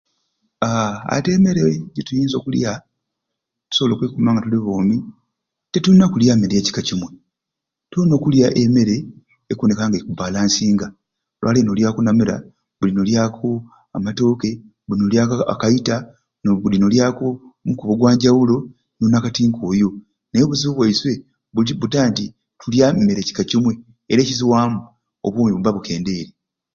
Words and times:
Aaa 0.65 0.91
ati 1.15 1.29
emmere 1.35 1.61
gyetuyinza 1.93 2.35
okulya 2.37 2.71
tusobole 3.69 3.93
okwekuuma 3.95 4.31
nga 4.33 4.43
tuli 4.43 4.57
boomi 4.65 4.97
tetulina 5.71 6.05
kulya 6.11 6.33
mmere 6.35 6.53
ya 6.57 6.65
kika 6.67 6.81
kimwe 6.87 7.09
tulina 7.89 8.13
okulya 8.17 8.47
emmere 8.61 8.95
ekuboneka 9.51 9.83
nga 9.85 9.97
eku 9.99 10.11
bbalansinga 10.13 10.87
olwaleero 11.37 11.65
n'olyaku 11.65 11.99
o 12.01 12.03
namira 12.05 12.35
budi 12.77 12.91
n'olyaku 12.95 13.49
amatooke 13.95 14.49
budi 14.85 14.99
n'olyaku 15.03 15.33
aakaita 15.39 15.95
budi 16.63 16.77
n'olyaku 16.79 17.27
omukubi 17.63 17.91
ogwanjawulo 17.95 18.55
n'onakati 18.97 19.41
nk'oyo 19.49 19.89
naye 20.29 20.43
obuzibu 20.45 20.73
bwaiswe 20.77 21.11
buti 21.53 21.71
buta 21.79 22.01
nti 22.09 22.25
tulya 22.61 22.85
emmere 22.99 23.19
ekika 23.21 23.43
kimwe 23.49 23.73
era 24.11 24.19
ekizwamu 24.23 24.79
obwomi 25.25 25.51
bubba 25.53 25.75
bukendeeri. 25.75 26.31